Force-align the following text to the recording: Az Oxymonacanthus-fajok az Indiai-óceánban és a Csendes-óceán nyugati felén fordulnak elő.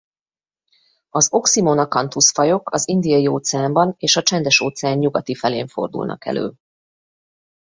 Az 1.09 1.33
Oxymonacanthus-fajok 1.33 2.71
az 2.73 2.87
Indiai-óceánban 2.87 3.93
és 3.97 4.15
a 4.15 4.21
Csendes-óceán 4.21 4.97
nyugati 4.97 5.35
felén 5.35 5.67
fordulnak 5.67 6.25
elő. 6.25 6.53